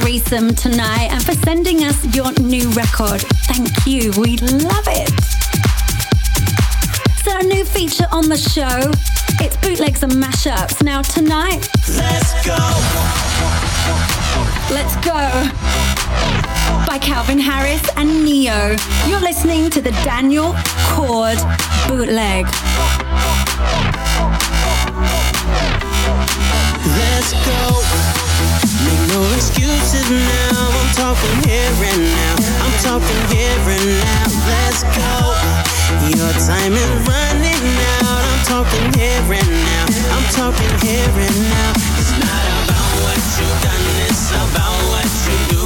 threesome 0.00 0.54
tonight 0.54 1.08
and 1.10 1.24
for 1.24 1.34
sending 1.34 1.84
us 1.84 2.14
your 2.14 2.32
new 2.40 2.68
record. 2.70 3.20
Thank 3.48 3.86
you, 3.86 4.12
we 4.20 4.36
love 4.38 4.86
it. 4.86 5.10
So, 7.24 7.38
a 7.38 7.42
new 7.42 7.64
feature 7.64 8.06
on 8.12 8.28
the 8.28 8.36
show 8.36 8.90
it's 9.40 9.56
bootlegs 9.58 10.02
and 10.02 10.12
mashups. 10.12 10.82
Now, 10.82 11.02
tonight, 11.02 11.68
let's 11.88 12.46
go. 12.46 12.58
Let's 14.70 14.96
go 14.96 15.48
by 16.86 16.98
Calvin 17.00 17.38
Harris 17.38 17.82
and 17.96 18.24
Ne-Yo. 18.24 18.76
You're 19.06 19.20
listening 19.20 19.70
to 19.70 19.80
the 19.80 19.92
Daniel 20.04 20.54
Chord 20.88 21.38
bootleg. 21.86 22.46
Excuses 29.98 30.10
now. 30.10 30.70
I'm 30.70 30.94
talking 30.94 31.48
here 31.48 31.74
and 31.90 32.02
now. 32.02 32.36
I'm 32.64 32.74
talking 32.82 33.22
here 33.34 33.58
and 33.58 33.86
now. 34.00 34.24
Let's 34.46 34.82
go. 34.82 35.34
Your 36.16 36.32
time 36.46 36.72
is 36.72 36.90
running 37.06 37.64
out. 38.02 38.22
I'm 38.24 38.44
talking 38.44 38.92
here 38.98 39.22
and 39.22 39.50
now. 39.50 39.86
I'm 40.14 40.24
talking 40.32 40.72
here 40.86 41.08
and 41.08 41.38
now. 41.50 41.72
It's 41.98 42.12
not 42.12 42.44
about 42.64 42.90
what 43.02 43.18
you've 43.38 43.62
done, 43.62 43.84
it's 44.06 44.30
about 44.30 44.76
what 44.90 45.08
you 45.26 45.50
do. 45.50 45.57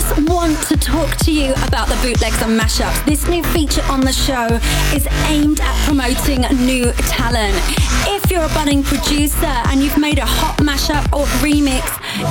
Just 0.00 0.28
want 0.28 0.54
to 0.68 0.76
talk 0.76 1.16
to 1.16 1.32
you 1.32 1.54
about 1.66 1.88
the 1.88 1.94
bootlegs 2.02 2.42
and 2.42 2.60
mashups. 2.60 3.02
This 3.06 3.26
new 3.28 3.42
feature 3.42 3.80
on 3.88 4.02
the 4.02 4.12
show 4.12 4.46
is 4.94 5.08
aimed 5.28 5.58
at 5.58 5.74
promoting 5.86 6.42
new 6.66 6.92
talent. 7.08 7.56
If 8.06 8.30
you're 8.30 8.44
a 8.44 8.48
budding 8.48 8.82
producer 8.82 9.54
and 9.68 9.82
you've 9.82 9.96
made 9.96 10.18
a 10.18 10.26
hot 10.26 10.58
mashup 10.58 11.02
or 11.16 11.24
remix, 11.40 11.82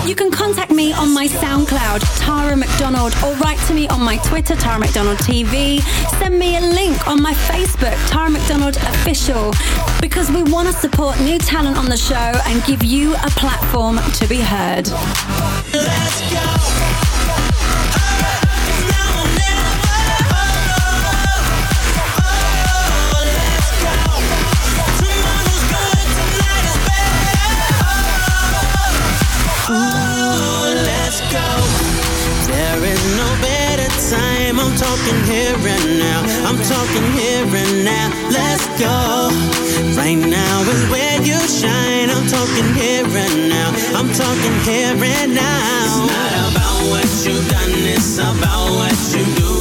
you 0.08 0.14
can 0.14 0.30
contact 0.30 0.70
me 0.70 0.94
on 0.94 1.12
my 1.12 1.26
SoundCloud, 1.26 2.02
Tara 2.24 2.56
McDonald, 2.56 3.16
or 3.26 3.34
write 3.38 3.58
to 3.66 3.74
me 3.74 3.88
on 3.88 4.00
my 4.00 4.18
Twitter, 4.18 4.56
Tara 4.56 4.78
McDonald 4.78 5.18
TV. 5.18 5.82
Send 6.20 6.38
me 6.38 6.58
a 6.58 6.62
link 6.62 7.08
on 7.08 7.20
my 7.20 7.34
Facebook, 7.50 7.98
Tara 8.12 8.30
McDonald 8.30 8.78
Official, 8.78 9.56
because 10.02 10.30
we 10.30 10.44
want 10.44 10.68
to 10.68 10.74
support 10.74 11.20
new 11.22 11.40
talent 11.40 11.78
on 11.78 11.86
the 11.86 11.98
show 11.98 12.32
and 12.46 12.64
give 12.66 12.84
you 12.84 13.16
a 13.16 13.30
platform 13.32 13.98
to 14.14 14.28
be 14.28 14.40
heard. 14.40 14.88
Let's 15.74 16.32
go. 16.32 17.15
Talking 34.78 35.20
here 35.24 35.56
and 35.56 36.00
now. 36.00 36.22
I'm 36.48 36.58
talking 36.58 37.06
here 37.14 37.46
and 37.46 37.86
now. 37.86 38.08
Let's 38.30 38.66
go. 38.80 39.30
Right 39.96 40.18
now 40.18 40.62
is 40.62 40.84
where 40.92 41.22
you 41.22 41.40
shine. 41.48 42.10
I'm 42.10 42.28
talking 42.28 42.70
here 42.76 43.06
and 43.06 43.50
now. 43.50 43.70
I'm 43.98 44.10
talking 44.12 44.56
here 44.68 44.96
and 44.96 45.34
now. 45.34 45.86
It's 45.86 46.12
not 46.12 46.52
about 46.52 46.78
what 46.92 47.08
you've 47.26 47.48
done, 47.50 47.72
it's 47.96 48.18
about 48.18 48.70
what 48.72 48.98
you 49.16 49.26
do. 49.36 49.55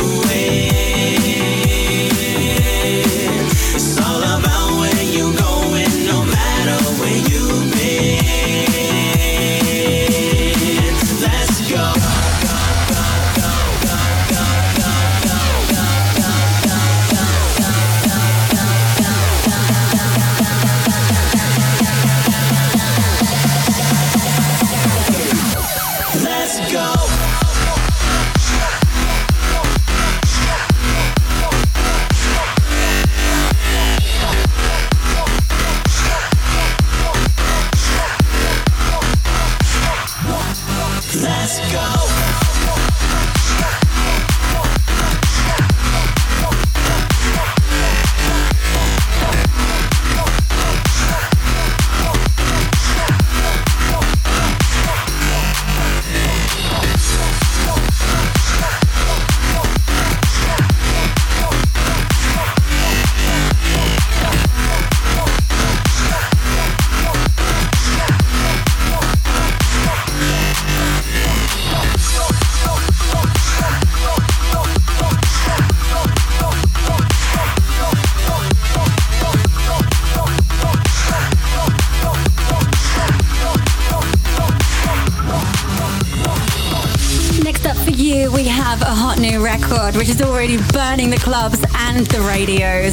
Which 90.05 90.17
is 90.17 90.21
already 90.21 90.59
burning 90.75 91.09
the 91.09 91.17
clubs 91.17 91.65
and 91.77 92.07
the 92.09 92.21
radios. 92.21 92.93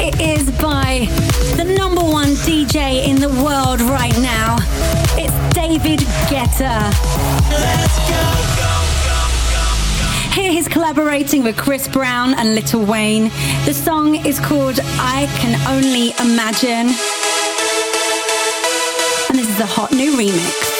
It 0.00 0.20
is 0.20 0.50
by 0.60 1.06
the 1.56 1.62
number 1.62 2.00
one 2.00 2.30
DJ 2.42 3.06
in 3.06 3.20
the 3.20 3.28
world 3.28 3.80
right 3.80 4.18
now. 4.18 4.56
It's 5.16 5.54
David 5.54 6.00
Guetta. 6.26 6.90
Here 10.34 10.50
he's 10.50 10.66
collaborating 10.66 11.44
with 11.44 11.56
Chris 11.56 11.86
Brown 11.86 12.34
and 12.34 12.56
Lil 12.56 12.86
Wayne. 12.86 13.30
The 13.64 13.72
song 13.72 14.16
is 14.26 14.40
called 14.40 14.80
I 14.98 15.28
Can 15.38 15.54
Only 15.70 16.10
Imagine. 16.18 16.88
And 19.28 19.38
this 19.38 19.48
is 19.48 19.60
a 19.60 19.66
hot 19.66 19.92
new 19.92 20.16
remix. 20.16 20.71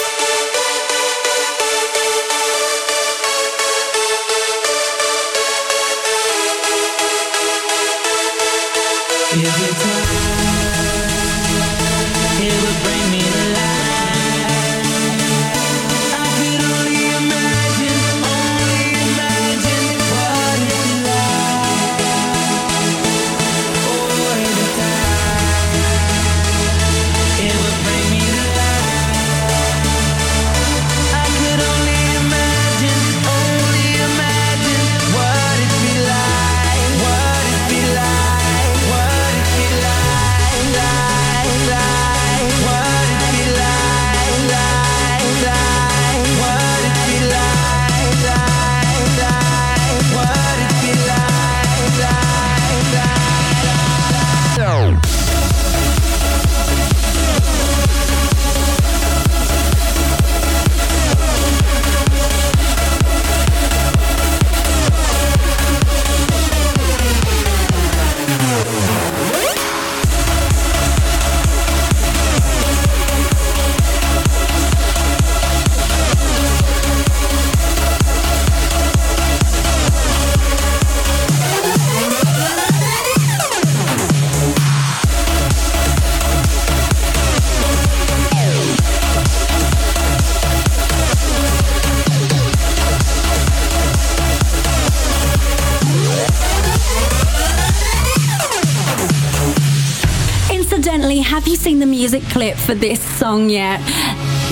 Music 102.13 102.31
clip 102.31 102.55
for 102.55 102.75
this 102.75 103.01
song 103.01 103.49
yet? 103.49 103.79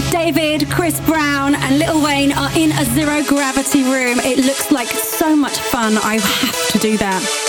David, 0.10 0.68
Chris 0.72 1.00
Brown, 1.02 1.54
and 1.54 1.78
Lil 1.78 2.04
Wayne 2.04 2.32
are 2.32 2.50
in 2.58 2.72
a 2.72 2.86
zero 2.86 3.24
gravity 3.24 3.84
room. 3.84 4.20
It 4.20 4.44
looks 4.46 4.72
like 4.72 4.88
so 4.88 5.36
much 5.36 5.60
fun. 5.60 5.98
I 5.98 6.18
have 6.18 6.72
to 6.72 6.80
do 6.80 6.98
that. 6.98 7.41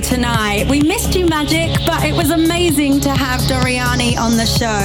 Tonight. 0.00 0.66
We 0.68 0.80
missed 0.80 1.14
you, 1.14 1.26
Magic, 1.26 1.76
but 1.86 2.04
it 2.04 2.14
was 2.14 2.30
amazing 2.30 3.00
to 3.00 3.10
have 3.10 3.40
Doriani 3.42 4.18
on 4.18 4.36
the 4.36 4.46
show. 4.46 4.80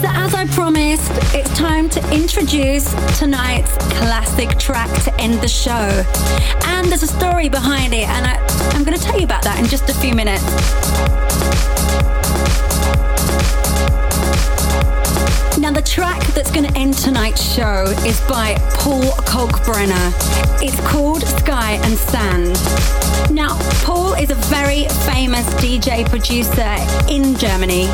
So, 0.00 0.08
as 0.08 0.34
I 0.34 0.46
promised, 0.50 1.10
it's 1.34 1.50
time 1.56 1.88
to 1.90 2.12
introduce 2.12 2.92
tonight's 3.18 3.76
classic 3.98 4.58
track 4.58 4.90
to 5.04 5.20
end 5.20 5.40
the 5.40 5.48
show. 5.48 6.04
And 6.66 6.88
there's 6.88 7.02
a 7.02 7.06
story 7.06 7.48
behind 7.48 7.92
it, 7.94 8.08
and 8.08 8.26
I, 8.26 8.36
I'm 8.74 8.84
going 8.84 8.98
to 8.98 9.02
tell 9.02 9.18
you 9.18 9.24
about 9.24 9.42
that 9.44 9.58
in 9.58 9.66
just 9.66 9.88
a 9.88 9.94
few 9.94 10.14
minutes. 10.14 10.44
Now, 15.68 15.74
the 15.74 15.82
track 15.82 16.26
that's 16.28 16.50
going 16.50 16.66
to 16.66 16.78
end 16.78 16.94
tonight's 16.94 17.42
show 17.42 17.84
is 18.06 18.18
by 18.22 18.54
Paul 18.72 19.02
Kalkbrenner. 19.28 20.14
It's 20.62 20.80
called 20.88 21.20
Sky 21.20 21.72
and 21.82 21.94
Sand. 21.98 22.54
Now, 23.30 23.54
Paul 23.84 24.14
is 24.14 24.30
a 24.30 24.34
very 24.48 24.88
famous 25.04 25.44
DJ 25.56 26.08
producer 26.08 26.74
in 27.12 27.36
Germany, 27.36 27.86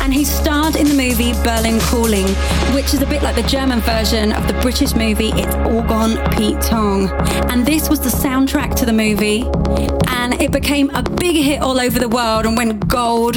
and 0.00 0.14
he 0.14 0.24
starred 0.24 0.76
in 0.76 0.88
the 0.88 0.94
movie 0.94 1.34
Berlin 1.44 1.78
Calling, 1.80 2.26
which 2.74 2.94
is 2.94 3.02
a 3.02 3.06
bit 3.06 3.22
like 3.22 3.36
the 3.36 3.46
German 3.46 3.80
version 3.80 4.32
of 4.32 4.46
the 4.46 4.54
British 4.62 4.94
movie 4.94 5.28
It's 5.34 5.54
All 5.56 5.82
Gone 5.82 6.16
Pete 6.30 6.62
Tong. 6.62 7.10
And 7.50 7.66
this 7.66 7.90
was 7.90 8.00
the 8.00 8.08
soundtrack 8.08 8.74
to 8.76 8.86
the 8.86 8.94
movie, 8.94 9.42
and 10.08 10.40
it 10.40 10.52
became 10.52 10.88
a 10.94 11.02
big 11.02 11.36
hit 11.36 11.60
all 11.60 11.78
over 11.78 11.98
the 11.98 12.08
world 12.08 12.46
and 12.46 12.56
went 12.56 12.88
gold 12.88 13.36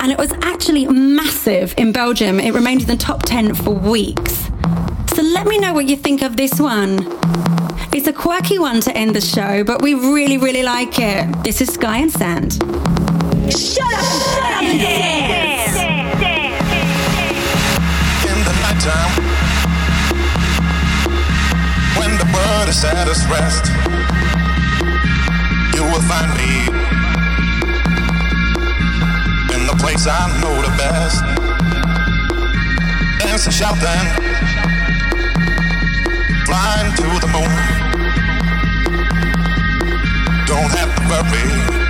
and 0.00 0.10
it 0.10 0.18
was 0.18 0.32
actually 0.42 0.86
massive 0.86 1.74
in 1.76 1.92
Belgium. 1.92 2.40
It 2.40 2.54
remained 2.54 2.80
in 2.80 2.86
the 2.86 2.96
top 2.96 3.22
10 3.22 3.54
for 3.54 3.70
weeks. 3.70 4.50
So 5.14 5.22
let 5.22 5.46
me 5.46 5.58
know 5.58 5.74
what 5.74 5.86
you 5.86 5.96
think 5.96 6.22
of 6.22 6.36
this 6.36 6.58
one. 6.58 7.00
It's 7.92 8.06
a 8.06 8.12
quirky 8.12 8.58
one 8.58 8.80
to 8.82 8.96
end 8.96 9.14
the 9.14 9.20
show, 9.20 9.62
but 9.62 9.82
we 9.82 9.94
really, 9.94 10.38
really 10.38 10.62
like 10.62 10.98
it. 10.98 11.44
This 11.44 11.60
is 11.60 11.72
Sky 11.74 11.98
and 11.98 12.10
Sand. 12.10 12.54
Shut 13.52 13.92
up! 13.92 14.04
Shut 14.04 14.42
up 14.42 14.62
and 14.62 14.80
dance! 14.80 15.76
in 18.30 18.38
the 18.44 18.52
nighttime 18.62 19.12
when 21.98 22.16
the 22.18 22.28
world 22.32 22.68
is 22.68 22.84
at 22.84 23.08
its 23.08 23.24
rest 23.26 23.66
you 25.74 25.82
will 25.84 26.02
find 26.02 26.30
me 26.36 26.79
place 29.80 30.06
I 30.06 30.28
know 30.40 30.54
the 30.62 30.72
best. 30.76 31.24
Dancing 33.18 33.52
shouting 33.52 34.08
flying 36.44 36.92
to 36.96 37.08
the 37.24 37.28
moon. 37.34 37.50
Don't 40.46 40.72
have 40.78 40.94
to 40.96 41.02
worry 41.08 41.80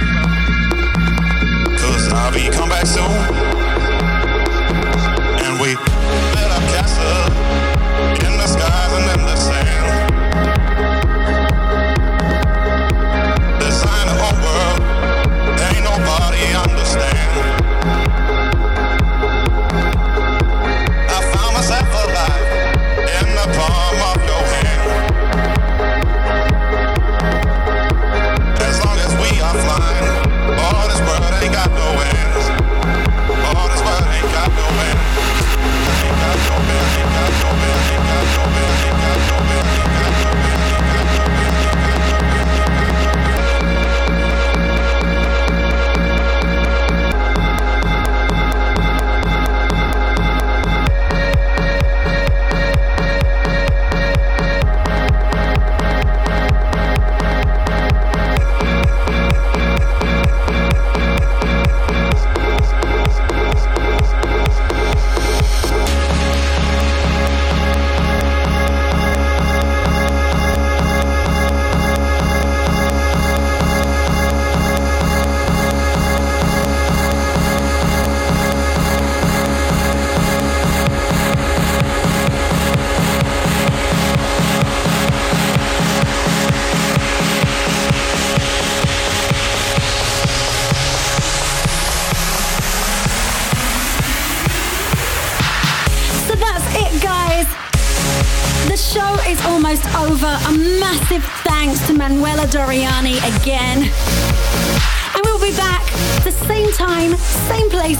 cause 1.78 2.12
I'll 2.12 2.32
be 2.32 2.48
come 2.50 2.68
back 2.68 2.86
soon 2.86 3.49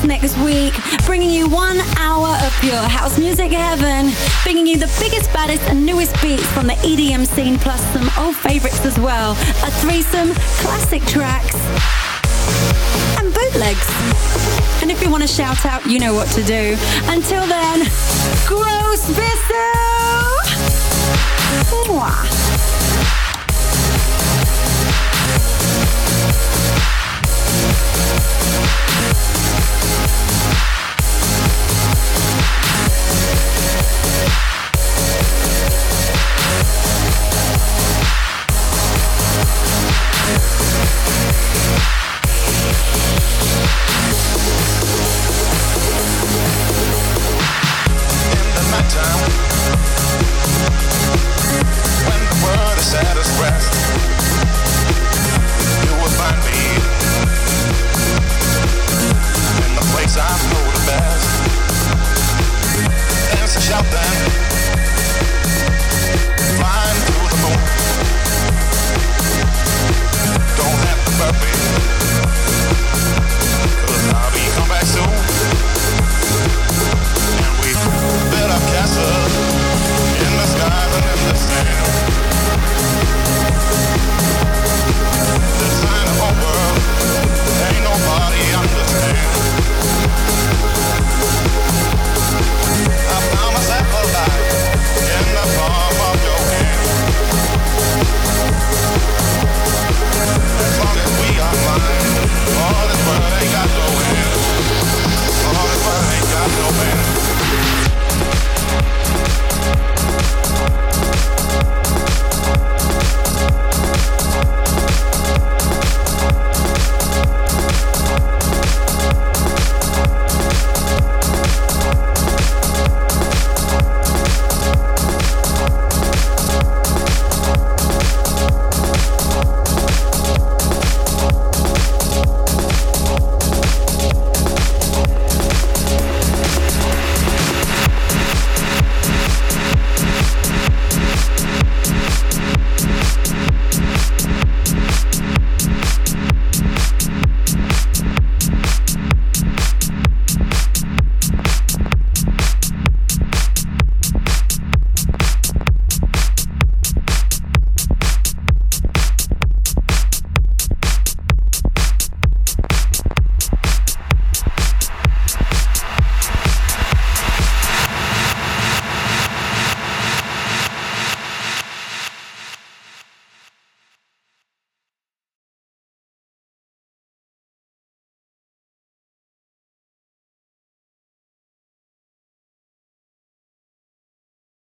next 0.05 0.37
week, 0.39 0.75
bringing 1.05 1.31
you 1.31 1.49
one 1.49 1.79
hour 1.99 2.29
of 2.45 2.53
pure 2.61 2.77
house 2.77 3.19
music 3.19 3.51
heaven, 3.51 4.13
bringing 4.43 4.67
you 4.67 4.77
the 4.77 4.91
biggest, 4.99 5.33
baddest, 5.33 5.63
and 5.69 5.85
newest 5.85 6.15
beats 6.23 6.47
from 6.53 6.67
the 6.67 6.75
EDM 6.75 7.27
scene, 7.27 7.59
plus 7.59 7.81
some 7.93 8.11
old 8.19 8.37
favorites 8.37 8.85
as 8.85 8.99
well. 8.99 9.33
A 9.33 9.71
threesome, 9.81 10.33
classic 10.63 11.03
tracks, 11.03 11.55
and 13.19 13.33
bootlegs. 13.35 13.89
And 14.83 14.91
if 14.91 15.03
you 15.03 15.11
want 15.11 15.23
to 15.23 15.29
shout 15.29 15.65
out, 15.67 15.85
you 15.87 15.99
know 15.99 16.15
what 16.15 16.29
to 16.31 16.43
do. 16.43 16.77
Until 17.05 17.47
then, 17.47 17.81
gros 18.47 19.03
bisous! 19.17 20.47
Mwah. 21.87 23.30